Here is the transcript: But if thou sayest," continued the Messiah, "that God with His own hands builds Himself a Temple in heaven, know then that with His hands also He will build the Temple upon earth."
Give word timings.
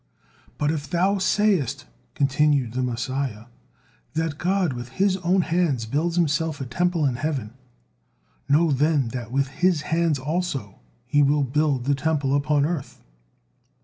But 0.57 0.71
if 0.71 0.89
thou 0.89 1.19
sayest," 1.19 1.85
continued 2.15 2.71
the 2.73 2.81
Messiah, 2.81 3.45
"that 4.15 4.39
God 4.39 4.73
with 4.73 4.89
His 4.93 5.17
own 5.17 5.41
hands 5.41 5.85
builds 5.85 6.15
Himself 6.15 6.59
a 6.59 6.65
Temple 6.65 7.05
in 7.05 7.17
heaven, 7.17 7.53
know 8.49 8.71
then 8.71 9.09
that 9.09 9.31
with 9.31 9.49
His 9.61 9.81
hands 9.93 10.17
also 10.17 10.79
He 11.05 11.21
will 11.21 11.43
build 11.43 11.85
the 11.85 11.93
Temple 11.93 12.33
upon 12.33 12.65
earth." 12.65 13.03